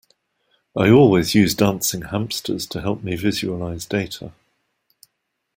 I 0.75 0.89
always 0.89 1.35
use 1.35 1.53
dancing 1.53 2.01
hamsters 2.05 2.65
to 2.69 2.81
help 2.81 3.03
me 3.03 3.15
visualise 3.15 3.85
data. 3.85 4.33